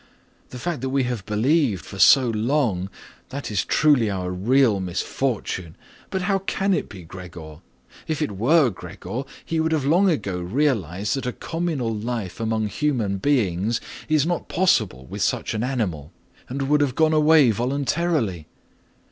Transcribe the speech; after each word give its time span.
The 0.49 0.57
fact 0.57 0.81
that 0.81 0.89
we 0.89 1.03
have 1.03 1.23
believed 1.27 1.85
for 1.85 1.99
so 1.99 2.31
long, 2.31 2.89
that 3.29 3.51
is 3.51 3.63
truly 3.63 4.09
our 4.09 4.31
real 4.31 4.79
misfortune. 4.79 5.75
But 6.09 6.23
how 6.23 6.39
can 6.39 6.73
it 6.73 6.89
be 6.89 7.03
Gregor? 7.03 7.57
If 8.07 8.19
it 8.19 8.31
were 8.31 8.71
Gregor, 8.71 9.25
he 9.45 9.59
would 9.59 9.71
have 9.71 9.85
long 9.85 10.09
ago 10.09 10.39
realized 10.39 11.13
that 11.17 11.27
a 11.27 11.31
communal 11.31 11.93
life 11.95 12.39
among 12.39 12.67
human 12.67 13.19
beings 13.19 13.79
is 14.09 14.25
not 14.25 14.49
possible 14.49 15.05
with 15.05 15.21
such 15.21 15.53
an 15.53 15.61
animal 15.63 16.11
and 16.49 16.63
would 16.67 16.81
have 16.81 16.95
gone 16.95 17.13
away 17.13 17.51
voluntarily. 17.51 18.47